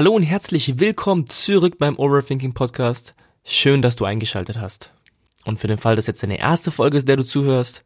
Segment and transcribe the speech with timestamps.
[0.00, 3.14] Hallo und herzlich willkommen zurück beim Overthinking Podcast.
[3.44, 4.94] Schön, dass du eingeschaltet hast.
[5.44, 7.84] Und für den Fall, dass jetzt deine erste Folge ist, der du zuhörst,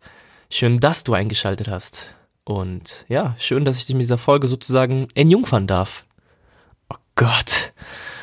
[0.48, 2.06] schön, dass du eingeschaltet hast.
[2.44, 6.06] Und ja, schön, dass ich dich mit dieser Folge sozusagen entjungfern darf.
[6.88, 7.72] Oh Gott,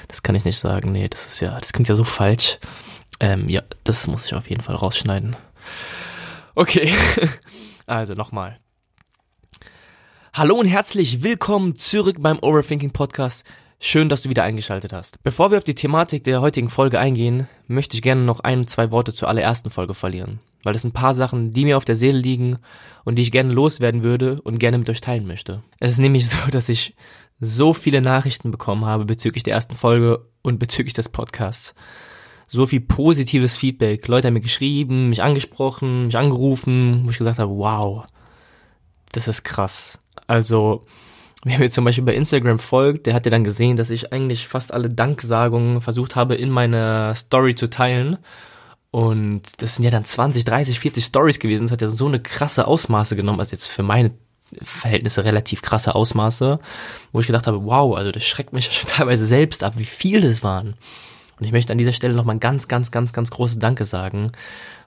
[0.07, 0.93] das kann ich nicht sagen.
[0.93, 2.59] Nee, das ist ja, das klingt ja so falsch.
[3.19, 5.35] Ähm, ja, das muss ich auf jeden Fall rausschneiden.
[6.55, 6.93] Okay,
[7.87, 8.57] also nochmal.
[10.31, 13.43] Hallo und herzlich willkommen zurück beim Overthinking Podcast.
[13.83, 15.23] Schön, dass du wieder eingeschaltet hast.
[15.23, 18.91] Bevor wir auf die Thematik der heutigen Folge eingehen, möchte ich gerne noch ein, zwei
[18.91, 20.39] Worte zur allerersten Folge verlieren.
[20.61, 22.59] Weil es ein paar Sachen, die mir auf der Seele liegen
[23.05, 25.63] und die ich gerne loswerden würde und gerne mit euch teilen möchte.
[25.79, 26.95] Es ist nämlich so, dass ich
[27.39, 31.73] so viele Nachrichten bekommen habe bezüglich der ersten Folge und bezüglich des Podcasts.
[32.47, 34.07] So viel positives Feedback.
[34.07, 38.05] Leute haben mir geschrieben, mich angesprochen, mich angerufen, wo ich gesagt habe, wow,
[39.11, 39.99] das ist krass.
[40.27, 40.85] Also,
[41.43, 44.47] wer mir zum Beispiel bei Instagram folgt, der hat ja dann gesehen, dass ich eigentlich
[44.47, 48.17] fast alle Danksagungen versucht habe, in meiner Story zu teilen.
[48.91, 51.63] Und das sind ja dann 20, 30, 40 Stories gewesen.
[51.63, 54.11] Das hat ja so eine krasse Ausmaße genommen, also jetzt für meine
[54.61, 56.59] Verhältnisse relativ krasse Ausmaße,
[57.13, 59.85] wo ich gedacht habe, wow, also das schreckt mich ja schon teilweise selbst ab, wie
[59.85, 60.75] viel das waren.
[61.41, 64.31] Und ich möchte an dieser Stelle nochmal ein ganz, ganz, ganz, ganz großes Danke sagen,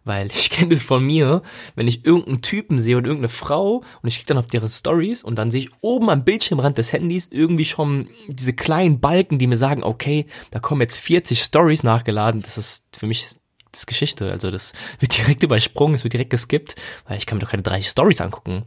[0.04, 1.42] weil ich kenne das von mir,
[1.74, 5.24] wenn ich irgendeinen Typen sehe oder irgendeine Frau und ich klicke dann auf deren Stories
[5.24, 9.48] und dann sehe ich oben am Bildschirmrand des Handys irgendwie schon diese kleinen Balken, die
[9.48, 12.40] mir sagen, okay, da kommen jetzt 40 Stories nachgeladen.
[12.40, 13.26] Das ist für mich
[13.72, 14.30] das ist Geschichte.
[14.30, 16.76] Also das wird direkt übersprungen, es wird direkt geskippt,
[17.08, 18.62] weil ich kann mir doch keine 30 Stories angucken.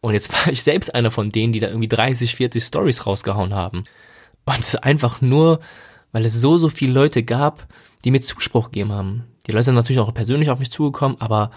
[0.00, 3.52] Und jetzt war ich selbst einer von denen, die da irgendwie 30, 40 Stories rausgehauen
[3.52, 3.82] haben.
[4.44, 5.58] Und es ist einfach nur,
[6.12, 7.66] weil es so, so viele Leute gab,
[8.04, 9.24] die mir Zuspruch gegeben haben.
[9.46, 11.50] Die Leute sind natürlich auch persönlich auf mich zugekommen, aber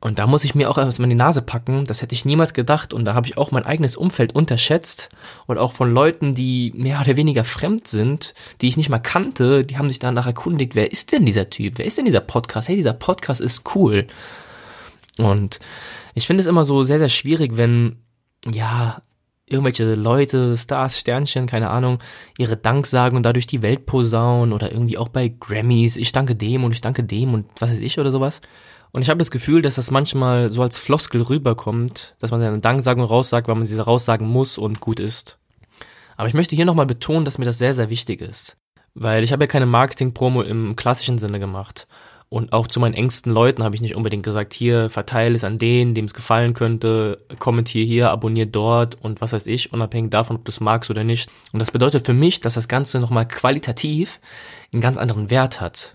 [0.00, 2.94] und da muss ich mir auch erstmal die Nase packen, das hätte ich niemals gedacht.
[2.94, 5.08] Und da habe ich auch mein eigenes Umfeld unterschätzt.
[5.46, 9.64] Und auch von Leuten, die mehr oder weniger fremd sind, die ich nicht mal kannte,
[9.64, 12.68] die haben sich danach erkundigt, wer ist denn dieser Typ, wer ist denn dieser Podcast,
[12.68, 14.06] hey, dieser Podcast ist cool.
[15.16, 15.58] Und
[16.14, 17.96] ich finde es immer so sehr, sehr schwierig, wenn,
[18.46, 19.02] ja,
[19.50, 21.98] irgendwelche Leute, Stars, Sternchen, keine Ahnung,
[22.38, 26.34] ihre Dank sagen und dadurch die Welt posaunen oder irgendwie auch bei Grammys, ich danke
[26.36, 28.40] dem und ich danke dem und was weiß ich oder sowas.
[28.90, 32.58] Und ich habe das Gefühl, dass das manchmal so als Floskel rüberkommt, dass man seine
[32.58, 35.38] Danksagung raussagt, weil man sie raussagen muss und gut ist.
[36.16, 38.56] Aber ich möchte hier nochmal betonen, dass mir das sehr, sehr wichtig ist.
[38.94, 41.86] Weil ich habe ja keine Marketing-Promo im klassischen Sinne gemacht.
[42.30, 45.56] Und auch zu meinen engsten Leuten habe ich nicht unbedingt gesagt, hier, verteile es an
[45.56, 50.36] denen, dem es gefallen könnte, kommentiere hier, abonniere dort und was weiß ich, unabhängig davon,
[50.36, 51.30] ob du es magst oder nicht.
[51.52, 54.20] Und das bedeutet für mich, dass das Ganze nochmal qualitativ
[54.72, 55.94] einen ganz anderen Wert hat.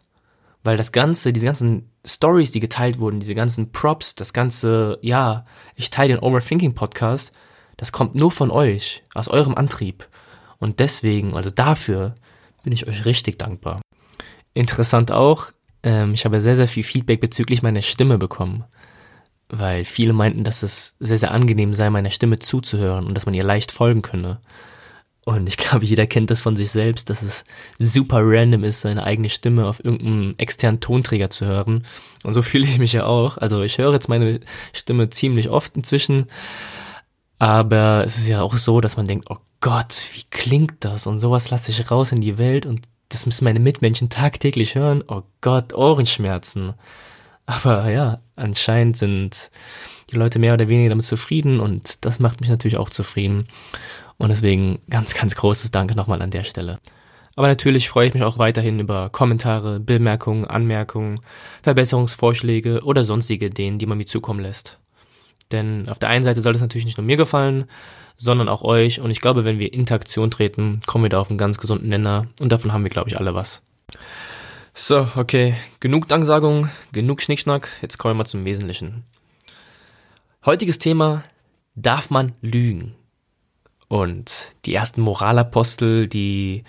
[0.63, 5.44] Weil das Ganze, diese ganzen Stories, die geteilt wurden, diese ganzen Props, das ganze, ja,
[5.75, 7.31] ich teile den Overthinking Podcast,
[7.77, 10.07] das kommt nur von euch, aus eurem Antrieb.
[10.57, 12.15] Und deswegen, also dafür,
[12.63, 13.81] bin ich euch richtig dankbar.
[14.53, 15.51] Interessant auch,
[15.83, 18.63] ähm, ich habe sehr, sehr viel Feedback bezüglich meiner Stimme bekommen.
[19.49, 23.35] Weil viele meinten, dass es sehr, sehr angenehm sei, meiner Stimme zuzuhören und dass man
[23.35, 24.39] ihr leicht folgen könne.
[25.25, 27.44] Und ich glaube, jeder kennt das von sich selbst, dass es
[27.77, 31.85] super random ist, seine eigene Stimme auf irgendeinem externen Tonträger zu hören.
[32.23, 33.38] Und so fühle ich mich ja auch.
[33.38, 34.39] Also ich höre jetzt meine
[34.73, 36.27] Stimme ziemlich oft inzwischen.
[37.39, 41.07] Aber es ist ja auch so, dass man denkt, oh Gott, wie klingt das?
[41.07, 45.03] Und sowas lasse ich raus in die Welt und das müssen meine Mitmenschen tagtäglich hören.
[45.08, 46.74] Oh Gott, Ohrenschmerzen.
[47.46, 49.52] Aber ja, anscheinend sind
[50.12, 53.47] die Leute mehr oder weniger damit zufrieden und das macht mich natürlich auch zufrieden.
[54.18, 56.80] Und deswegen ganz, ganz großes Danke nochmal an der Stelle.
[57.36, 61.16] Aber natürlich freue ich mich auch weiterhin über Kommentare, Bemerkungen, Anmerkungen,
[61.63, 64.77] Verbesserungsvorschläge oder sonstige Ideen, die man mir zukommen lässt.
[65.53, 67.65] Denn auf der einen Seite soll es natürlich nicht nur mir gefallen,
[68.17, 69.00] sondern auch euch.
[69.00, 71.88] Und ich glaube, wenn wir in Interaktion treten, kommen wir da auf einen ganz gesunden
[71.88, 72.27] Nenner.
[72.41, 73.61] Und davon haben wir, glaube ich, alle was.
[74.73, 75.55] So, okay.
[75.79, 77.69] Genug Danksagung, genug Schnickschnack.
[77.81, 79.03] Jetzt kommen wir mal zum Wesentlichen.
[80.45, 81.23] Heutiges Thema,
[81.75, 82.95] darf man lügen?
[83.88, 86.63] Und die ersten Moralapostel, die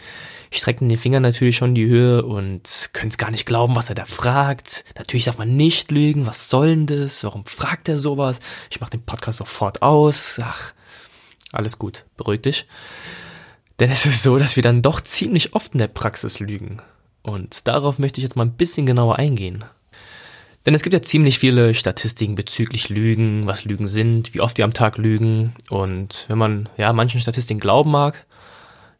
[0.50, 3.88] strecken den Finger natürlich schon in die Höhe und können es gar nicht glauben, was
[3.88, 4.84] er da fragt.
[4.96, 6.26] Natürlich darf man nicht lügen.
[6.26, 7.24] Was soll denn das?
[7.24, 8.38] Warum fragt er sowas?
[8.70, 10.38] Ich mache den Podcast sofort aus.
[10.42, 10.74] Ach,
[11.52, 12.66] alles gut, beruhig dich.
[13.80, 16.78] Denn es ist so, dass wir dann doch ziemlich oft in der Praxis lügen.
[17.22, 19.64] Und darauf möchte ich jetzt mal ein bisschen genauer eingehen.
[20.66, 24.64] Denn es gibt ja ziemlich viele Statistiken bezüglich Lügen, was Lügen sind, wie oft wir
[24.64, 25.52] am Tag lügen.
[25.68, 28.24] Und wenn man ja manchen Statistiken glauben mag,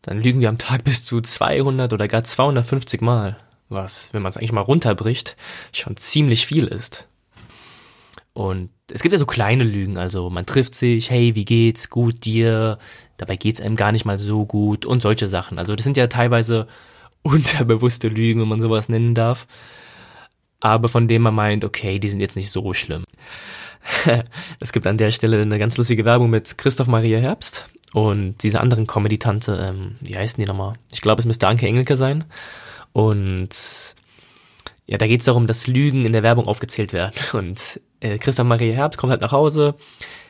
[0.02, 3.38] dann lügen wir am Tag bis zu 200 oder gar 250 Mal.
[3.70, 5.36] Was, wenn man es eigentlich mal runterbricht,
[5.72, 7.08] schon ziemlich viel ist.
[8.34, 12.24] Und es gibt ja so kleine Lügen, also man trifft sich, hey, wie geht's, gut
[12.24, 12.78] dir,
[13.16, 15.58] dabei geht's einem gar nicht mal so gut und solche Sachen.
[15.58, 16.66] Also das sind ja teilweise
[17.22, 19.46] unterbewusste Lügen, wenn man sowas nennen darf,
[20.64, 23.04] aber von denen man meint, okay, die sind jetzt nicht so schlimm.
[24.62, 28.62] es gibt an der Stelle eine ganz lustige Werbung mit Christoph Maria Herbst und dieser
[28.62, 30.74] anderen Comedy-Tante, ähm, wie heißen die nochmal?
[30.90, 32.24] Ich glaube, es müsste Anke Engelke sein.
[32.94, 33.94] Und
[34.86, 37.14] ja, da geht es darum, dass Lügen in der Werbung aufgezählt werden.
[37.34, 39.74] Und äh, Christoph Maria Herbst kommt halt nach Hause.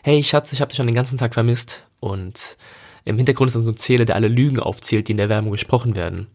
[0.03, 1.85] Hey Schatz, ich habe dich schon den ganzen Tag vermisst.
[2.01, 2.57] Und
[3.05, 5.53] im Hintergrund ist dann so ein Zähler, der alle Lügen aufzählt, die in der Werbung
[5.53, 6.27] gesprochen werden.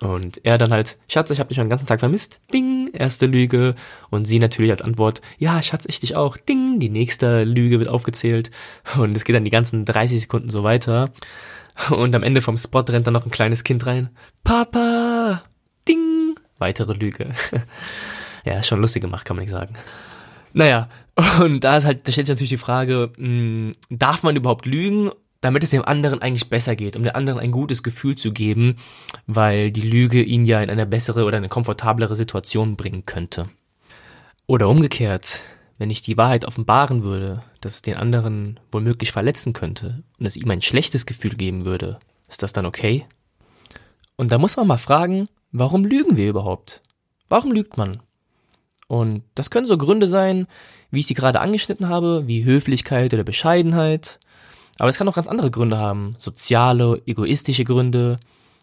[0.00, 2.40] Und er dann halt, Schatz, ich habe dich schon den ganzen Tag vermisst.
[2.52, 3.74] Ding, erste Lüge.
[4.10, 6.36] Und sie natürlich als Antwort, ja, Schatz, ich dich auch.
[6.36, 8.50] Ding, die nächste Lüge wird aufgezählt.
[8.96, 11.10] Und es geht dann die ganzen 30 Sekunden so weiter.
[11.90, 14.10] Und am Ende vom Spot rennt dann noch ein kleines Kind rein.
[14.44, 15.42] Papa!
[15.88, 16.34] Ding!
[16.58, 17.34] Weitere Lüge.
[18.44, 19.74] ja, ist schon lustig gemacht, kann man nicht sagen.
[20.52, 20.88] Naja,
[21.40, 24.66] und da ist halt, da stellt sich natürlich die Frage, mh, hm, darf man überhaupt
[24.66, 28.32] lügen damit es dem anderen eigentlich besser geht, um dem anderen ein gutes Gefühl zu
[28.32, 28.76] geben,
[29.26, 33.48] weil die Lüge ihn ja in eine bessere oder eine komfortablere Situation bringen könnte.
[34.46, 35.40] Oder umgekehrt,
[35.78, 40.36] wenn ich die Wahrheit offenbaren würde, dass es den anderen womöglich verletzen könnte und es
[40.36, 43.06] ihm ein schlechtes Gefühl geben würde, ist das dann okay?
[44.16, 46.82] Und da muss man mal fragen, warum lügen wir überhaupt?
[47.28, 48.02] Warum lügt man?
[48.88, 50.46] Und das können so Gründe sein,
[50.90, 54.18] wie ich sie gerade angeschnitten habe, wie Höflichkeit oder Bescheidenheit,
[54.78, 56.14] aber es kann auch ganz andere Gründe haben.
[56.18, 58.18] Soziale, egoistische Gründe,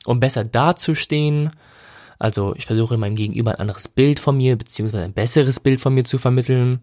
[0.06, 1.52] um besser dazustehen.
[2.18, 5.94] Also ich versuche meinem Gegenüber ein anderes Bild von mir, beziehungsweise ein besseres Bild von
[5.94, 6.80] mir zu vermitteln.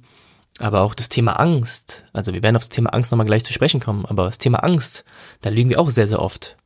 [0.58, 2.04] Aber auch das Thema Angst.
[2.12, 4.04] Also wir werden auf das Thema Angst nochmal gleich zu sprechen kommen.
[4.04, 5.04] Aber das Thema Angst,
[5.40, 6.56] da lügen wir auch sehr, sehr oft.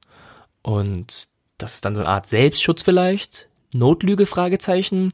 [0.62, 1.28] Und
[1.58, 3.48] das ist dann so eine Art Selbstschutz vielleicht.
[3.72, 5.12] Notlüge, Fragezeichen.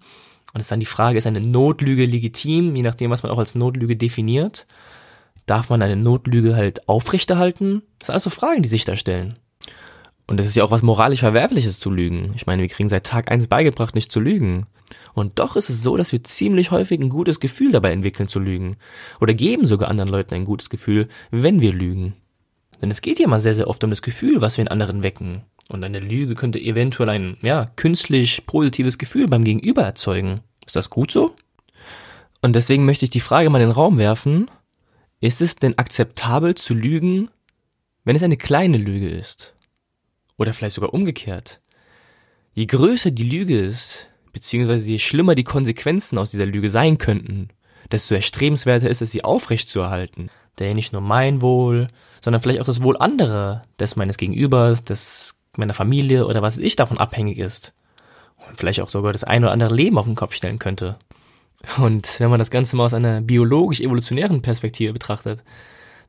[0.54, 3.38] Und es ist dann die Frage, ist eine Notlüge legitim, je nachdem, was man auch
[3.38, 4.66] als Notlüge definiert.
[5.52, 7.82] Darf man eine Notlüge halt aufrechterhalten?
[7.99, 9.34] Das sind alles so Fragen, die sich da stellen.
[10.26, 12.32] Und es ist ja auch was moralisch Verwerfliches zu lügen.
[12.34, 14.64] Ich meine, wir kriegen seit Tag eins beigebracht, nicht zu lügen.
[15.12, 18.38] Und doch ist es so, dass wir ziemlich häufig ein gutes Gefühl dabei entwickeln zu
[18.38, 18.76] lügen.
[19.20, 22.14] Oder geben sogar anderen Leuten ein gutes Gefühl, wenn wir lügen.
[22.81, 25.02] Denn es geht ja mal sehr, sehr oft um das Gefühl, was wir in anderen
[25.02, 25.43] wecken.
[25.69, 30.40] Und eine Lüge könnte eventuell ein, ja, künstlich positives Gefühl beim Gegenüber erzeugen.
[30.64, 31.37] Ist das gut so?
[32.40, 34.49] Und deswegen möchte ich die Frage mal in den Raum werfen,
[35.23, 37.31] ist es denn akzeptabel zu lügen,
[38.05, 39.55] wenn es eine kleine Lüge ist?
[40.37, 41.61] Oder vielleicht sogar umgekehrt.
[42.55, 47.49] Je größer die Lüge ist, beziehungsweise je schlimmer die Konsequenzen aus dieser Lüge sein könnten,
[47.93, 50.29] desto erstrebenswerter ist es, sie aufrechtzuerhalten.
[50.59, 51.89] Ja nicht nur mein Wohl,
[52.23, 56.77] sondern vielleicht auch das Wohl anderer, des meines Gegenübers, des meiner Familie oder was ich
[56.77, 57.73] davon abhängig ist.
[58.49, 60.99] Und vielleicht auch sogar das ein oder andere Leben auf den Kopf stellen könnte.
[61.79, 65.43] Und wenn man das Ganze mal aus einer biologisch-evolutionären Perspektive betrachtet,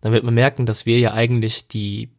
[0.01, 2.09] dann wird man merken, dass wir ja eigentlich die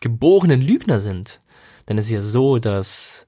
[0.00, 1.40] geborenen Lügner sind.
[1.88, 3.26] Denn es ist ja so, dass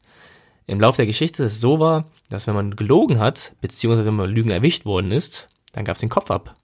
[0.66, 4.31] im Laufe der Geschichte es so war, dass wenn man gelogen hat, beziehungsweise wenn man
[4.31, 6.54] Lügen erwischt worden ist, dann gab es den Kopf ab.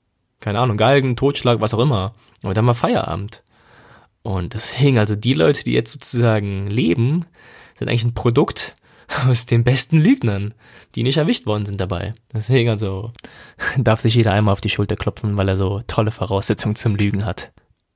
[0.41, 2.15] Keine Ahnung, Galgen, Totschlag, was auch immer.
[2.43, 3.43] Aber dann war Feierabend.
[4.23, 7.27] Und deswegen, also die Leute, die jetzt sozusagen leben,
[7.79, 8.75] sind eigentlich ein Produkt
[9.29, 10.55] aus den besten Lügnern,
[10.95, 12.15] die nicht erwischt worden sind dabei.
[12.33, 13.13] Deswegen also
[13.79, 17.25] darf sich jeder einmal auf die Schulter klopfen, weil er so tolle Voraussetzungen zum Lügen
[17.25, 17.53] hat.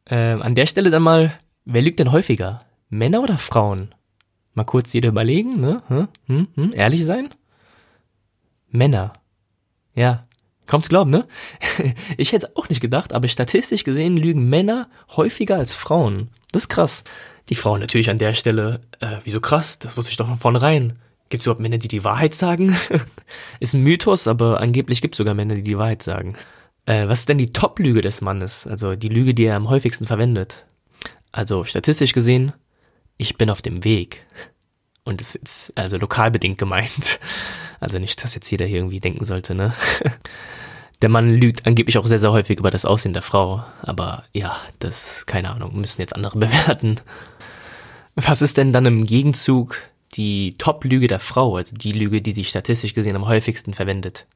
[0.07, 2.65] Ähm, an der Stelle dann mal, wer lügt denn häufiger?
[2.89, 3.95] Männer oder Frauen?
[4.55, 5.83] Mal kurz jeder überlegen, ne?
[5.89, 7.31] Hm, hm, hm, ehrlich sein?
[8.71, 9.15] Männer.
[9.95, 10.25] Ja,
[10.67, 11.27] zu glauben, ne?
[12.17, 16.31] Ich hätte auch nicht gedacht, aber statistisch gesehen lügen Männer häufiger als Frauen.
[16.53, 17.05] Das ist krass.
[17.49, 19.79] Die Frauen natürlich an der Stelle, äh, wieso krass?
[19.79, 20.99] Das wusste ich doch von vornherein.
[21.29, 22.77] Gibt es überhaupt Männer, die die Wahrheit sagen?
[23.61, 26.37] ist ein Mythos, aber angeblich gibt es sogar Männer, die die Wahrheit sagen.
[26.87, 28.67] Äh, was ist denn die Top-Lüge des Mannes?
[28.67, 30.67] Also die Lüge, die er am häufigsten verwendet?
[31.33, 32.53] Also statistisch gesehen,
[33.17, 34.27] ich bin auf dem Weg.
[35.05, 37.19] Und das ist also lokal bedingt gemeint.
[37.81, 39.75] Also nicht, dass jetzt jeder hier irgendwie denken sollte, ne?
[41.03, 43.65] Der Mann lügt angeblich auch sehr, sehr häufig über das Aussehen der Frau.
[43.83, 47.01] Aber ja, das, keine Ahnung, müssen jetzt andere bewerten.
[48.15, 49.79] Was ist denn dann im Gegenzug
[50.15, 54.27] die Top-Lüge der Frau, also die Lüge, die sich statistisch gesehen am häufigsten verwendet?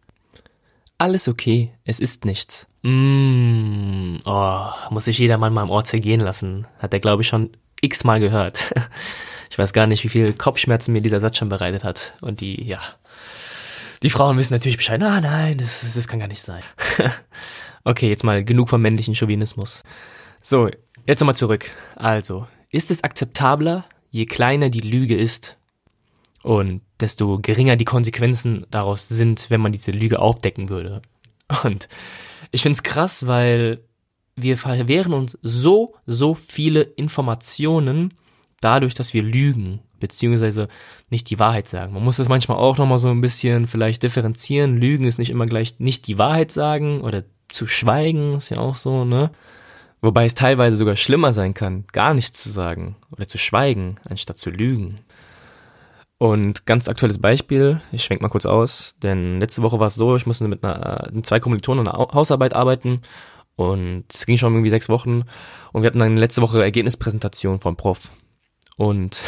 [0.98, 2.66] Alles okay, es ist nichts.
[2.82, 6.66] Mm, oh, muss sich jeder Mann mal im Ohr zergehen lassen.
[6.78, 8.74] Hat er, glaube ich, schon x-mal gehört.
[9.48, 12.14] Ich weiß gar nicht, wie viel Kopfschmerzen mir dieser Satz schon bereitet hat.
[12.20, 12.80] Und die, ja,
[14.02, 15.02] die Frauen wissen natürlich Bescheid.
[15.02, 16.62] Ah, nein, das, das kann gar nicht sein.
[17.84, 19.82] okay, jetzt mal genug vom männlichen Chauvinismus.
[20.42, 20.68] So,
[21.06, 21.70] jetzt nochmal zurück.
[21.96, 25.56] Also, ist es akzeptabler, je kleiner die Lüge ist
[26.42, 31.02] und desto geringer die Konsequenzen daraus sind, wenn man diese Lüge aufdecken würde?
[31.62, 31.88] Und
[32.50, 33.80] ich find's krass, weil
[34.36, 38.14] wir verwehren uns so, so viele Informationen
[38.60, 40.68] dadurch, dass wir lügen, beziehungsweise
[41.10, 41.94] nicht die Wahrheit sagen.
[41.94, 44.76] Man muss das manchmal auch nochmal so ein bisschen vielleicht differenzieren.
[44.76, 48.76] Lügen ist nicht immer gleich nicht die Wahrheit sagen oder zu schweigen, ist ja auch
[48.76, 49.30] so, ne?
[50.02, 54.38] Wobei es teilweise sogar schlimmer sein kann, gar nichts zu sagen oder zu schweigen, anstatt
[54.38, 55.00] zu lügen.
[56.18, 60.16] Und ganz aktuelles Beispiel, ich schwenk mal kurz aus, denn letzte Woche war es so,
[60.16, 63.02] ich musste mit, einer, mit zwei Kommilitonen eine Hausarbeit arbeiten
[63.54, 65.24] und es ging schon irgendwie sechs Wochen
[65.72, 68.10] und wir hatten dann letzte Woche Ergebnispräsentation vom Prof.
[68.76, 69.22] Und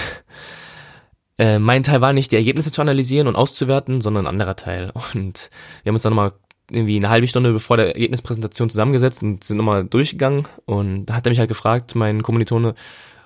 [1.38, 4.92] äh, mein Teil war nicht, die Ergebnisse zu analysieren und auszuwerten, sondern ein anderer Teil.
[5.14, 5.50] Und
[5.82, 6.32] wir haben uns dann nochmal
[6.70, 10.46] irgendwie eine halbe Stunde bevor der Ergebnispräsentation zusammengesetzt und sind nochmal durchgegangen.
[10.66, 12.74] Und da hat er mich halt gefragt, mein Kommilitone,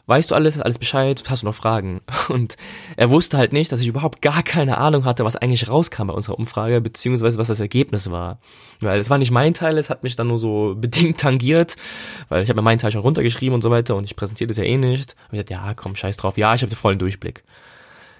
[0.07, 2.01] weißt du alles, alles Bescheid, hast du noch Fragen?
[2.29, 2.57] Und
[2.97, 6.15] er wusste halt nicht, dass ich überhaupt gar keine Ahnung hatte, was eigentlich rauskam bei
[6.15, 8.39] unserer Umfrage, beziehungsweise was das Ergebnis war.
[8.81, 11.77] Weil es war nicht mein Teil, es hat mich dann nur so bedingt tangiert,
[12.29, 14.57] weil ich habe mir meinen Teil schon runtergeschrieben und so weiter und ich präsentiere das
[14.57, 15.17] ja eh nicht.
[15.31, 17.45] Und ich dachte, ja, komm, scheiß drauf, ja, ich habe den vollen Durchblick.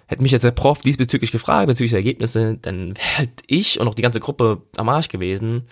[0.07, 3.89] Hätte mich jetzt der Prof diesbezüglich gefragt, bezüglich der Ergebnisse, dann wäre halt ich und
[3.89, 5.67] auch die ganze Gruppe am Arsch gewesen.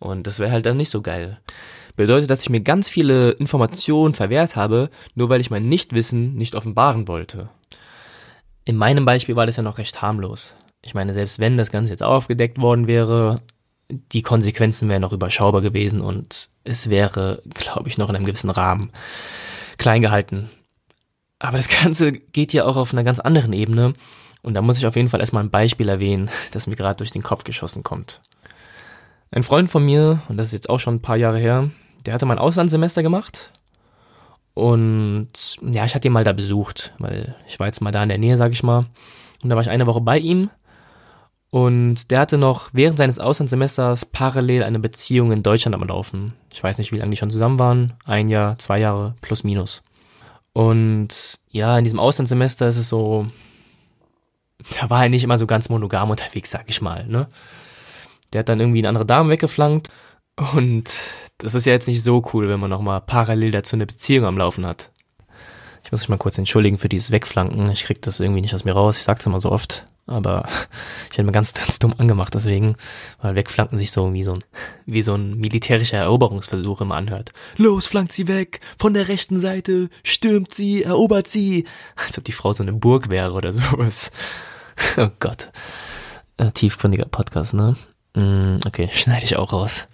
[0.00, 1.38] Und das wäre halt dann nicht so geil.
[1.96, 6.54] Bedeutet, dass ich mir ganz viele Informationen verwehrt habe, nur weil ich mein Nichtwissen nicht
[6.54, 7.48] offenbaren wollte.
[8.64, 10.54] In meinem Beispiel war das ja noch recht harmlos.
[10.84, 13.40] Ich meine, selbst wenn das Ganze jetzt aufgedeckt worden wäre,
[13.88, 18.50] die Konsequenzen wären noch überschaubar gewesen und es wäre, glaube ich, noch in einem gewissen
[18.50, 18.90] Rahmen
[19.78, 20.50] klein gehalten.
[21.38, 23.94] Aber das Ganze geht ja auch auf einer ganz anderen Ebene.
[24.42, 27.12] Und da muss ich auf jeden Fall erstmal ein Beispiel erwähnen, das mir gerade durch
[27.12, 28.20] den Kopf geschossen kommt.
[29.30, 31.70] Ein Freund von mir, und das ist jetzt auch schon ein paar Jahre her,
[32.04, 33.50] der hatte mein Auslandssemester gemacht.
[34.54, 38.08] Und ja, ich hatte ihn mal da besucht, weil ich war jetzt mal da in
[38.08, 38.86] der Nähe, sag ich mal.
[39.42, 40.50] Und da war ich eine Woche bei ihm.
[41.50, 46.34] Und der hatte noch während seines Auslandssemesters parallel eine Beziehung in Deutschland am Laufen.
[46.52, 47.92] Ich weiß nicht, wie lange die schon zusammen waren.
[48.04, 49.82] Ein Jahr, zwei Jahre, plus minus.
[50.52, 53.26] Und ja, in diesem Auslandssemester ist es so,
[54.80, 57.28] da war er nicht immer so ganz monogam unterwegs, sag ich mal, ne?
[58.32, 59.90] Der hat dann irgendwie eine andere Dame weggeflankt
[60.54, 60.90] und
[61.38, 64.38] das ist ja jetzt nicht so cool, wenn man nochmal parallel dazu eine Beziehung am
[64.38, 64.90] Laufen hat.
[65.84, 67.70] Ich muss mich mal kurz entschuldigen für dieses Wegflanken.
[67.70, 68.96] Ich krieg das irgendwie nicht aus mir raus.
[68.96, 69.84] Ich sag's immer so oft.
[70.06, 70.48] Aber
[71.10, 72.76] ich hätte mir ganz, ganz dumm angemacht deswegen,
[73.20, 74.44] weil Wegflanken sich so wie so ein,
[74.86, 77.32] wie so ein militärischer Eroberungsversuch immer anhört.
[77.56, 78.60] Los, flankt sie weg!
[78.78, 79.88] Von der rechten Seite!
[80.02, 80.82] Stürmt sie!
[80.82, 81.64] Erobert sie!
[81.96, 84.10] Als ob die Frau so eine Burg wäre oder sowas.
[84.96, 85.52] Oh Gott.
[86.36, 87.76] Äh, tiefgründiger Podcast, ne?
[88.14, 89.86] Mm, okay, schneide ich auch raus.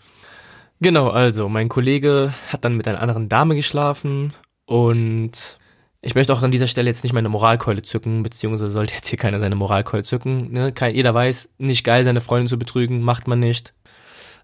[0.80, 4.32] Genau, also, mein Kollege hat dann mit einer anderen Dame geschlafen
[4.64, 5.58] und
[6.00, 9.18] ich möchte auch an dieser Stelle jetzt nicht meine Moralkeule zücken, beziehungsweise sollte jetzt hier
[9.18, 10.50] keiner seine Moralkeule zücken.
[10.52, 10.72] Ne?
[10.72, 13.75] Kein, jeder weiß, nicht geil, seine Freundin zu betrügen, macht man nicht.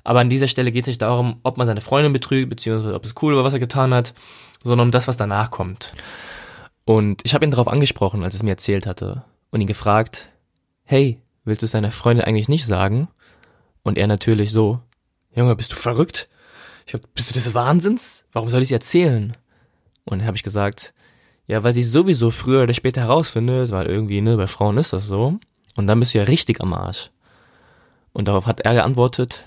[0.04, 3.04] Aber an dieser Stelle geht es nicht darum, ob man seine Freundin betrügt, beziehungsweise ob
[3.06, 4.12] es cool war, was er getan hat,
[4.62, 5.94] sondern um das, was danach kommt.
[6.84, 10.28] Und ich habe ihn darauf angesprochen, als er es mir erzählt hatte, und ihn gefragt,
[10.84, 13.08] hey, willst du es deiner Freundin eigentlich nicht sagen?
[13.82, 14.80] Und er natürlich so,
[15.36, 16.28] Junge, bist du verrückt?
[16.86, 18.24] Ich hab, bist du des Wahnsinns?
[18.32, 19.36] Warum soll ich es erzählen?
[20.04, 20.94] Und dann habe ich gesagt,
[21.46, 25.06] ja, weil sie sowieso früher oder später herausfindet, weil irgendwie, ne, bei Frauen ist das
[25.06, 25.38] so.
[25.76, 27.10] Und dann bist du ja richtig am Arsch.
[28.12, 29.44] Und darauf hat er geantwortet,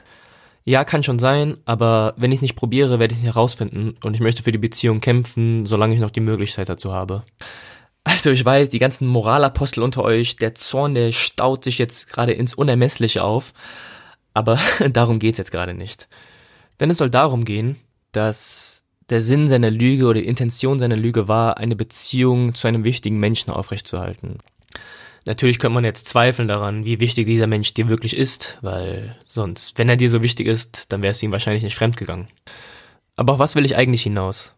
[0.64, 3.96] ja, kann schon sein, aber wenn ich es nicht probiere, werde ich es nicht herausfinden
[4.04, 7.24] und ich möchte für die Beziehung kämpfen, solange ich noch die Möglichkeit dazu habe.
[8.04, 12.34] Also ich weiß, die ganzen Moralapostel unter euch, der Zorn, der staut sich jetzt gerade
[12.34, 13.54] ins Unermessliche auf,
[14.40, 14.58] aber
[14.92, 16.08] darum geht's jetzt gerade nicht.
[16.80, 17.76] Denn es soll darum gehen,
[18.14, 22.86] dass der Sinn seiner Lüge oder die Intention seiner Lüge war, eine Beziehung zu einem
[22.86, 24.38] wichtigen Menschen aufrechtzuerhalten.
[25.26, 29.78] Natürlich könnte man jetzt zweifeln daran, wie wichtig dieser Mensch dir wirklich ist, weil sonst,
[29.78, 32.28] wenn er dir so wichtig ist, dann wärst du ihm wahrscheinlich nicht fremdgegangen.
[33.16, 34.56] Aber auf was will ich eigentlich hinaus?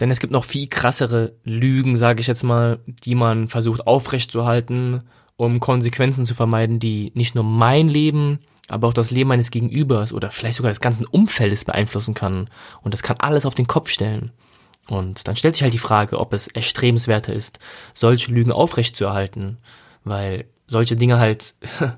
[0.00, 5.02] Denn es gibt noch viel krassere Lügen, sage ich jetzt mal, die man versucht aufrechtzuerhalten,
[5.36, 10.12] um Konsequenzen zu vermeiden, die nicht nur mein Leben, aber auch das Leben meines Gegenübers
[10.12, 12.48] oder vielleicht sogar des ganzen Umfeldes beeinflussen kann.
[12.82, 14.32] Und das kann alles auf den Kopf stellen.
[14.88, 17.58] Und dann stellt sich halt die Frage, ob es erstrebenswerter ist,
[17.92, 19.58] solche Lügen aufrechtzuerhalten,
[20.04, 21.54] weil solche Dinge halt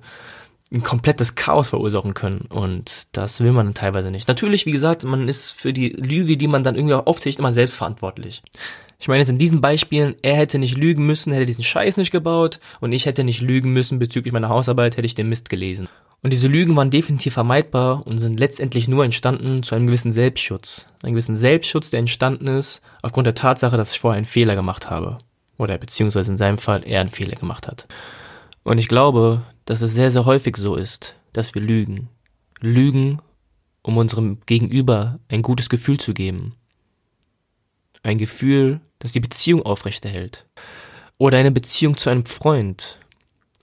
[0.72, 4.28] ein komplettes Chaos verursachen können und das will man teilweise nicht.
[4.28, 7.76] Natürlich, wie gesagt, man ist für die Lüge, die man dann irgendwie auftischt, immer selbst
[7.76, 8.42] verantwortlich.
[9.00, 12.12] Ich meine jetzt in diesen Beispielen, er hätte nicht lügen müssen, hätte diesen Scheiß nicht
[12.12, 15.88] gebaut und ich hätte nicht lügen müssen bezüglich meiner Hausarbeit, hätte ich den Mist gelesen.
[16.22, 20.86] Und diese Lügen waren definitiv vermeidbar und sind letztendlich nur entstanden zu einem gewissen Selbstschutz.
[21.02, 24.90] Einen gewissen Selbstschutz, der entstanden ist aufgrund der Tatsache, dass ich vorher einen Fehler gemacht
[24.90, 25.18] habe.
[25.56, 27.86] Oder beziehungsweise in seinem Fall er einen Fehler gemacht hat.
[28.64, 32.08] Und ich glaube, dass es sehr, sehr häufig so ist, dass wir lügen.
[32.60, 33.20] Lügen,
[33.82, 36.54] um unserem Gegenüber ein gutes Gefühl zu geben.
[38.02, 40.46] Ein Gefühl, das die Beziehung aufrechterhält.
[41.16, 42.98] Oder eine Beziehung zu einem Freund.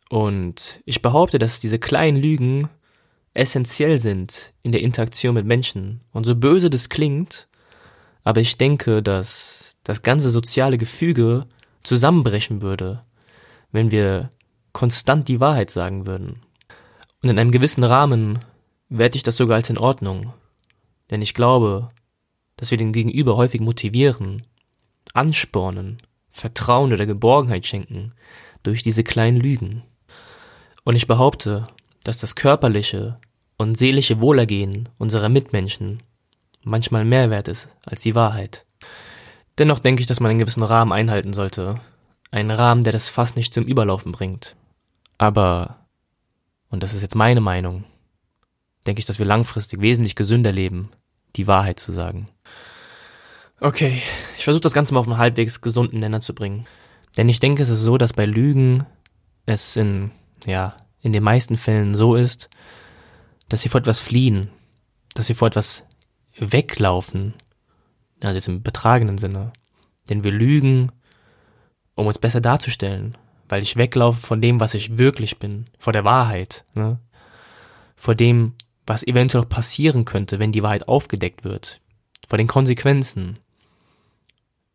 [0.09, 2.69] Und ich behaupte, dass diese kleinen Lügen
[3.33, 6.01] essentiell sind in der Interaktion mit Menschen.
[6.11, 7.47] Und so böse das klingt,
[8.23, 11.45] aber ich denke, dass das ganze soziale Gefüge
[11.83, 13.03] zusammenbrechen würde,
[13.71, 14.29] wenn wir
[14.73, 16.41] konstant die Wahrheit sagen würden.
[17.21, 18.39] Und in einem gewissen Rahmen
[18.89, 20.33] werte ich das sogar als in Ordnung.
[21.09, 21.89] Denn ich glaube,
[22.57, 24.43] dass wir den Gegenüber häufig motivieren,
[25.13, 25.97] anspornen,
[26.29, 28.13] Vertrauen oder Geborgenheit schenken
[28.63, 29.83] durch diese kleinen Lügen.
[30.87, 31.65] Und ich behaupte,
[32.05, 33.19] dass das körperliche
[33.57, 36.01] und seelische Wohlergehen unserer Mitmenschen
[36.63, 38.65] manchmal mehr wert ist als die Wahrheit.
[39.57, 41.81] Dennoch denke ich, dass man einen gewissen Rahmen einhalten sollte.
[42.31, 44.55] Einen Rahmen, der das Fass nicht zum Überlaufen bringt.
[45.17, 45.75] Aber,
[46.69, 47.83] und das ist jetzt meine Meinung,
[48.85, 50.89] denke ich, dass wir langfristig wesentlich gesünder leben,
[51.35, 52.29] die Wahrheit zu sagen.
[53.59, 54.01] Okay,
[54.37, 56.65] ich versuche das Ganze mal auf einen halbwegs gesunden Nenner zu bringen.
[57.17, 58.85] Denn ich denke, es ist so, dass bei Lügen
[59.45, 60.11] es in,
[60.45, 62.49] ja, in den meisten Fällen so ist,
[63.49, 64.49] dass sie vor etwas fliehen,
[65.13, 65.83] dass sie vor etwas
[66.37, 67.33] weglaufen,
[68.21, 69.53] also jetzt im betragenen Sinne.
[70.09, 70.91] Denn wir lügen,
[71.95, 73.17] um uns besser darzustellen,
[73.49, 76.99] weil ich weglaufe von dem, was ich wirklich bin, vor der Wahrheit, ne?
[77.95, 78.53] vor dem,
[78.85, 81.81] was eventuell passieren könnte, wenn die Wahrheit aufgedeckt wird,
[82.27, 83.39] vor den Konsequenzen.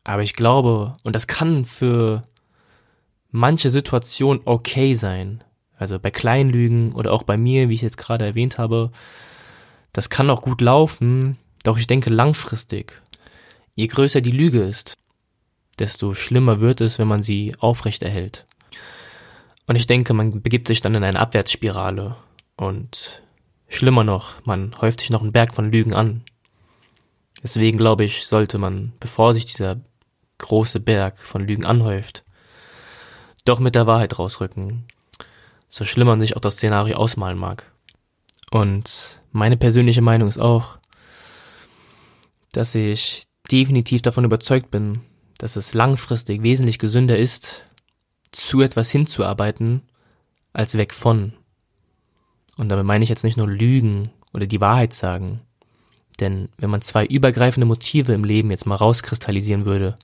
[0.04, 2.24] Aber ich glaube, und das kann für
[3.30, 5.44] manche Situation okay sein,
[5.82, 8.90] also bei kleinen Lügen oder auch bei mir, wie ich jetzt gerade erwähnt habe,
[9.92, 13.02] das kann auch gut laufen, doch ich denke langfristig,
[13.74, 14.96] je größer die Lüge ist,
[15.78, 18.46] desto schlimmer wird es, wenn man sie aufrechterhält.
[19.66, 22.16] Und ich denke, man begibt sich dann in eine Abwärtsspirale
[22.56, 23.22] und
[23.68, 26.24] schlimmer noch, man häuft sich noch einen Berg von Lügen an.
[27.42, 29.80] Deswegen glaube ich, sollte man, bevor sich dieser
[30.38, 32.24] große Berg von Lügen anhäuft,
[33.44, 34.84] doch mit der Wahrheit rausrücken,
[35.72, 37.72] so schlimm man sich auch das Szenario ausmalen mag.
[38.50, 40.76] Und meine persönliche Meinung ist auch,
[42.52, 45.00] dass ich definitiv davon überzeugt bin,
[45.38, 47.62] dass es langfristig wesentlich gesünder ist,
[48.32, 49.80] zu etwas hinzuarbeiten,
[50.52, 51.32] als weg von.
[52.58, 55.40] Und damit meine ich jetzt nicht nur Lügen oder die Wahrheit sagen.
[56.20, 59.96] Denn wenn man zwei übergreifende Motive im Leben jetzt mal rauskristallisieren würde,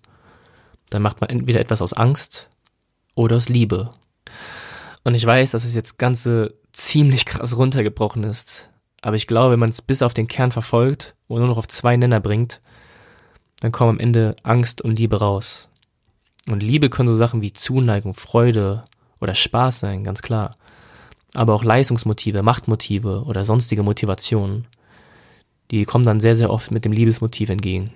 [0.89, 2.49] dann macht man entweder etwas aus Angst
[3.15, 3.91] oder aus Liebe.
[5.09, 8.69] Und ich weiß, dass es jetzt Ganze ziemlich krass runtergebrochen ist.
[9.01, 11.67] Aber ich glaube, wenn man es bis auf den Kern verfolgt und nur noch auf
[11.67, 12.61] zwei Nenner bringt,
[13.61, 15.71] dann kommen am Ende Angst und Liebe raus.
[16.51, 18.85] Und Liebe können so Sachen wie Zuneigung, Freude
[19.19, 20.55] oder Spaß sein, ganz klar.
[21.33, 24.67] Aber auch Leistungsmotive, Machtmotive oder sonstige Motivationen,
[25.71, 27.93] die kommen dann sehr, sehr oft mit dem Liebesmotiv entgegen.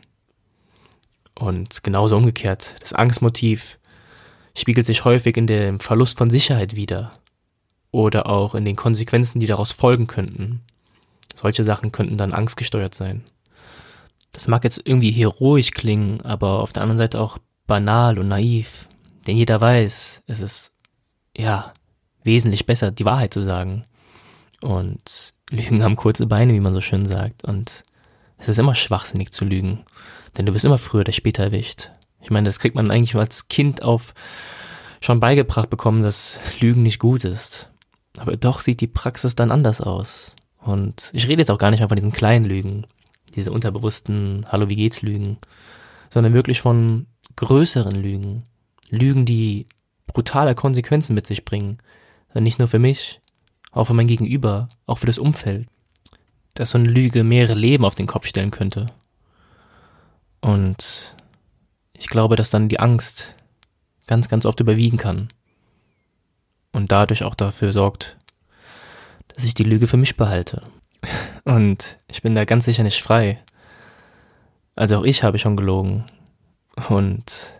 [1.38, 3.78] Und genauso umgekehrt, das Angstmotiv
[4.56, 7.12] spiegelt sich häufig in dem Verlust von Sicherheit wider
[7.90, 10.62] oder auch in den Konsequenzen, die daraus folgen könnten.
[11.34, 13.24] Solche Sachen könnten dann angstgesteuert sein.
[14.32, 18.88] Das mag jetzt irgendwie heroisch klingen, aber auf der anderen Seite auch banal und naiv.
[19.26, 20.72] Denn jeder weiß, es ist,
[21.36, 21.72] ja,
[22.24, 23.84] wesentlich besser, die Wahrheit zu sagen.
[24.60, 27.44] Und Lügen haben kurze Beine, wie man so schön sagt.
[27.44, 27.84] Und
[28.38, 29.84] es ist immer schwachsinnig zu lügen.
[30.36, 31.90] Denn du bist immer früher oder später erwischt.
[32.22, 34.14] Ich meine, das kriegt man eigentlich als Kind auf
[35.00, 37.70] schon beigebracht bekommen, dass Lügen nicht gut ist.
[38.18, 40.36] Aber doch sieht die Praxis dann anders aus.
[40.58, 42.86] Und ich rede jetzt auch gar nicht mehr von diesen kleinen Lügen,
[43.34, 45.38] diese unterbewussten Hallo, wie geht's Lügen,
[46.10, 47.06] sondern wirklich von
[47.36, 48.44] größeren Lügen.
[48.90, 49.66] Lügen, die
[50.06, 51.78] brutale Konsequenzen mit sich bringen.
[52.34, 53.20] Nicht nur für mich,
[53.72, 55.66] auch für mein Gegenüber, auch für das Umfeld.
[56.54, 58.86] Dass so eine Lüge mehrere Leben auf den Kopf stellen könnte.
[60.40, 61.16] Und
[62.02, 63.32] ich glaube, dass dann die Angst
[64.08, 65.28] ganz, ganz oft überwiegen kann.
[66.72, 68.16] Und dadurch auch dafür sorgt,
[69.28, 70.62] dass ich die Lüge für mich behalte.
[71.44, 73.40] Und ich bin da ganz sicher nicht frei.
[74.74, 76.06] Also auch ich habe schon gelogen.
[76.88, 77.52] Und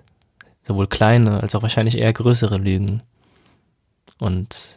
[0.64, 3.00] sowohl kleine als auch wahrscheinlich eher größere Lügen.
[4.18, 4.76] Und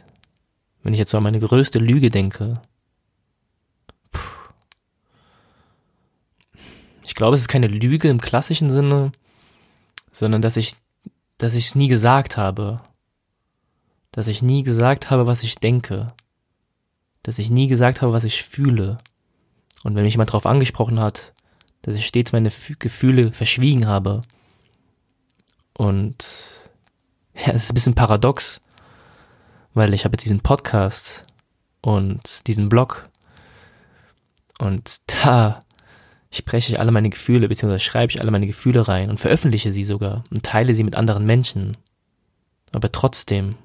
[0.84, 2.62] wenn ich jetzt so an meine größte Lüge denke,
[7.04, 9.10] ich glaube, es ist keine Lüge im klassischen Sinne,
[10.16, 10.72] sondern dass ich,
[11.36, 12.80] dass ich es nie gesagt habe.
[14.12, 16.14] Dass ich nie gesagt habe, was ich denke.
[17.22, 18.96] Dass ich nie gesagt habe, was ich fühle.
[19.84, 21.34] Und wenn mich jemand darauf angesprochen hat,
[21.82, 24.22] dass ich stets meine Gefühle verschwiegen habe.
[25.74, 26.24] Und
[27.34, 28.62] ja, es ist ein bisschen paradox,
[29.74, 31.24] weil ich habe jetzt diesen Podcast
[31.82, 33.06] und diesen Blog
[34.58, 35.65] Und da
[36.36, 39.84] spreche ich alle meine Gefühle, beziehungsweise schreibe ich alle meine Gefühle rein und veröffentliche sie
[39.84, 41.76] sogar und teile sie mit anderen Menschen.
[42.72, 43.56] Aber trotzdem,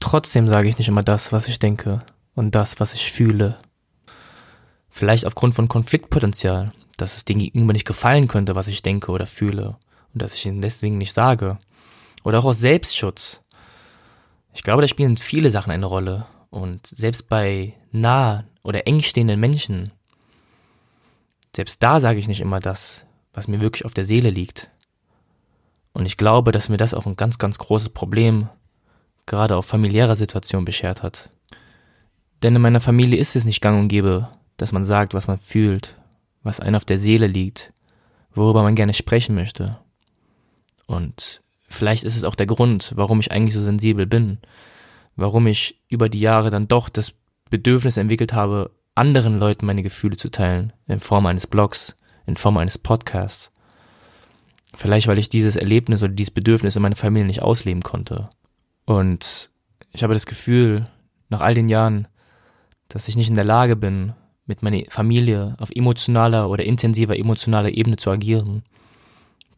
[0.00, 2.02] trotzdem sage ich nicht immer das, was ich denke
[2.34, 3.56] und das, was ich fühle.
[4.88, 9.26] Vielleicht aufgrund von Konfliktpotenzial, dass es dem Gegenüber nicht gefallen könnte, was ich denke oder
[9.26, 9.76] fühle
[10.12, 11.58] und dass ich ihn deswegen nicht sage.
[12.24, 13.40] Oder auch aus Selbstschutz.
[14.52, 16.26] Ich glaube, da spielen viele Sachen eine Rolle.
[16.50, 19.92] Und selbst bei nah oder eng stehenden Menschen
[21.54, 24.70] selbst da sage ich nicht immer das, was mir wirklich auf der Seele liegt.
[25.92, 28.48] Und ich glaube, dass mir das auch ein ganz, ganz großes Problem
[29.26, 31.30] gerade auf familiärer Situation beschert hat.
[32.42, 35.38] Denn in meiner Familie ist es nicht gang und gäbe, dass man sagt, was man
[35.38, 35.96] fühlt,
[36.42, 37.72] was einem auf der Seele liegt,
[38.32, 39.78] worüber man gerne sprechen möchte.
[40.86, 44.38] Und vielleicht ist es auch der Grund, warum ich eigentlich so sensibel bin,
[45.16, 47.12] warum ich über die Jahre dann doch das
[47.50, 52.56] Bedürfnis entwickelt habe, anderen Leuten meine Gefühle zu teilen, in Form eines Blogs, in Form
[52.58, 53.50] eines Podcasts.
[54.74, 58.28] Vielleicht, weil ich dieses Erlebnis oder dieses Bedürfnis in meiner Familie nicht ausleben konnte.
[58.84, 59.50] Und
[59.92, 60.86] ich habe das Gefühl,
[61.30, 62.08] nach all den Jahren,
[62.88, 64.12] dass ich nicht in der Lage bin,
[64.46, 68.62] mit meiner Familie auf emotionaler oder intensiver emotionaler Ebene zu agieren.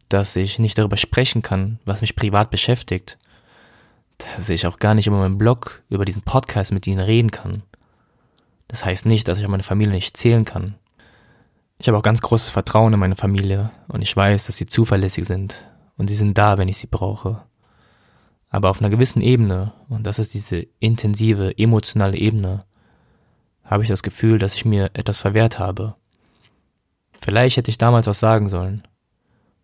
[0.09, 3.16] Dass ich nicht darüber sprechen kann, was mich privat beschäftigt.
[4.18, 7.62] Dass ich auch gar nicht über meinen Blog, über diesen Podcast mit ihnen reden kann.
[8.70, 10.76] Das heißt nicht, dass ich auf meine Familie nicht zählen kann.
[11.78, 15.24] Ich habe auch ganz großes Vertrauen in meine Familie und ich weiß, dass sie zuverlässig
[15.26, 17.42] sind und sie sind da, wenn ich sie brauche.
[18.48, 22.64] Aber auf einer gewissen Ebene, und das ist diese intensive, emotionale Ebene,
[23.64, 25.96] habe ich das Gefühl, dass ich mir etwas verwehrt habe.
[27.20, 28.87] Vielleicht hätte ich damals was sagen sollen.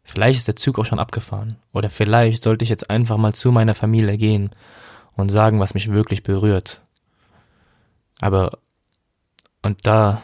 [0.02, 1.58] Vielleicht ist der Zug auch schon abgefahren.
[1.72, 4.50] Oder vielleicht sollte ich jetzt einfach mal zu meiner Familie gehen
[5.14, 6.80] und sagen, was mich wirklich berührt.
[8.20, 8.58] Aber
[9.66, 10.22] und da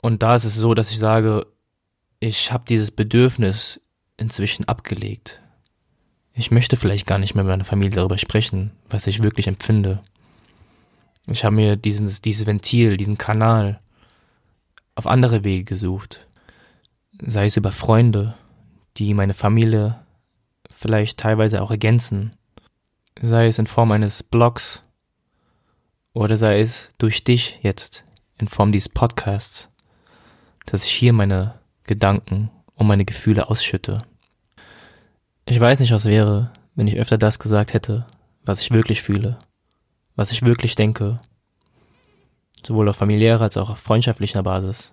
[0.00, 1.46] und da ist es so, dass ich sage,
[2.20, 3.80] ich habe dieses Bedürfnis
[4.16, 5.42] inzwischen abgelegt.
[6.32, 10.02] Ich möchte vielleicht gar nicht mehr mit meiner Familie darüber sprechen, was ich wirklich empfinde.
[11.26, 13.80] Ich habe mir dieses, dieses Ventil, diesen Kanal
[14.94, 16.26] auf andere Wege gesucht.
[17.12, 18.34] Sei es über Freunde,
[18.96, 20.00] die meine Familie
[20.70, 22.37] vielleicht teilweise auch ergänzen
[23.20, 24.82] sei es in Form eines Blogs
[26.12, 28.04] oder sei es durch dich jetzt
[28.38, 29.68] in Form dieses Podcasts,
[30.66, 34.02] dass ich hier meine Gedanken und meine Gefühle ausschütte.
[35.46, 38.06] Ich weiß nicht, was wäre, wenn ich öfter das gesagt hätte,
[38.44, 39.38] was ich wirklich fühle,
[40.14, 41.20] was ich wirklich denke,
[42.66, 44.92] sowohl auf familiärer als auch auf freundschaftlicher Basis,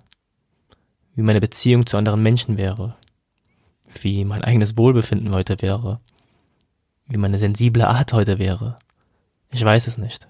[1.15, 2.95] wie meine Beziehung zu anderen Menschen wäre,
[4.01, 5.99] wie mein eigenes Wohlbefinden heute wäre,
[7.07, 8.77] wie meine sensible Art heute wäre.
[9.51, 10.27] Ich weiß es nicht.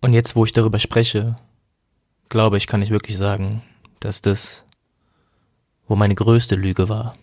[0.00, 1.36] Und jetzt, wo ich darüber spreche,
[2.28, 3.62] glaube ich, kann ich wirklich sagen,
[4.00, 4.64] dass das,
[5.88, 7.14] wo meine größte Lüge war,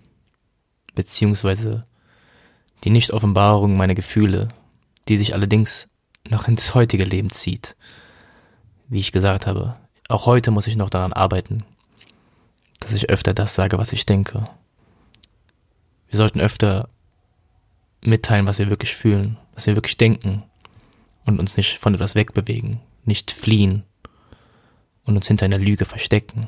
[0.94, 1.86] beziehungsweise
[2.84, 4.50] die Nichtoffenbarung meiner Gefühle,
[5.08, 5.88] die sich allerdings
[6.30, 7.76] noch ins heutige Leben zieht.
[8.90, 9.76] Wie ich gesagt habe,
[10.08, 11.64] auch heute muss ich noch daran arbeiten,
[12.80, 14.48] dass ich öfter das sage, was ich denke.
[16.10, 16.90] Wir sollten öfter
[18.08, 20.44] mitteilen, was wir wirklich fühlen, was wir wirklich denken
[21.26, 23.84] und uns nicht von etwas wegbewegen, nicht fliehen
[25.04, 26.48] und uns hinter einer Lüge verstecken.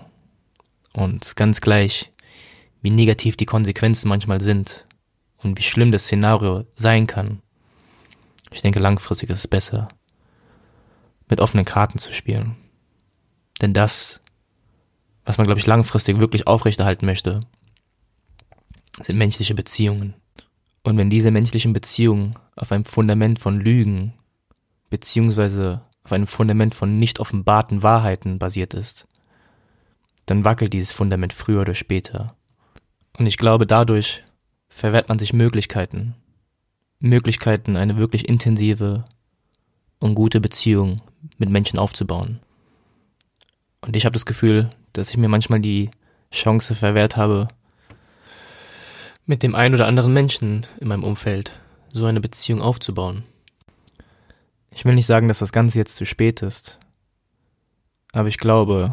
[0.94, 2.12] Und ganz gleich,
[2.82, 4.88] wie negativ die Konsequenzen manchmal sind
[5.38, 7.42] und wie schlimm das Szenario sein kann.
[8.52, 9.90] Ich denke, langfristig ist es besser,
[11.28, 12.56] mit offenen Karten zu spielen.
[13.62, 14.22] Denn das,
[15.26, 17.42] was man, glaube ich, langfristig wirklich aufrechterhalten möchte,
[19.02, 20.16] sind menschliche Beziehungen.
[20.84, 24.14] Und wenn diese menschlichen Beziehungen auf einem Fundament von Lügen
[24.90, 29.08] beziehungsweise auf einem Fundament von nicht offenbarten Wahrheiten basiert ist,
[30.26, 32.36] dann wackelt dieses Fundament früher oder später.
[33.18, 34.24] Und ich glaube, dadurch
[34.70, 36.16] verwehrt man sich Möglichkeiten.
[37.00, 39.06] Möglichkeiten, eine wirklich intensive
[40.00, 41.02] und gute Beziehung
[41.38, 42.40] mit Menschen aufzubauen.
[43.82, 45.92] Und ich habe das Gefühl, dass ich mir manchmal die
[46.32, 47.48] Chance verwehrt habe,
[49.30, 51.52] mit dem einen oder anderen Menschen in meinem Umfeld
[51.94, 53.26] so eine Beziehung aufzubauen.
[54.72, 56.80] Ich will nicht sagen, dass das Ganze jetzt zu spät ist,
[58.12, 58.90] aber ich glaube,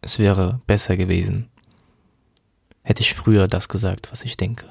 [0.00, 1.48] es wäre besser gewesen,
[2.82, 4.66] hätte ich früher das gesagt, was ich denke.